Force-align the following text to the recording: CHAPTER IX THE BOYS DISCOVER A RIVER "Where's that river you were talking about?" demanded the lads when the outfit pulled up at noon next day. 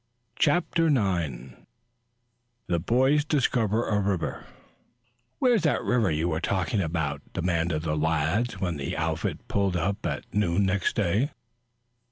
CHAPTER 0.35 0.87
IX 0.87 1.53
THE 2.65 2.79
BOYS 2.79 3.23
DISCOVER 3.23 3.87
A 3.87 3.99
RIVER 3.99 4.47
"Where's 5.37 5.61
that 5.61 5.83
river 5.83 6.09
you 6.09 6.27
were 6.27 6.41
talking 6.41 6.81
about?" 6.81 7.21
demanded 7.33 7.83
the 7.83 7.95
lads 7.95 8.59
when 8.59 8.77
the 8.77 8.97
outfit 8.97 9.47
pulled 9.47 9.77
up 9.77 10.03
at 10.07 10.23
noon 10.33 10.65
next 10.65 10.95
day. 10.95 11.29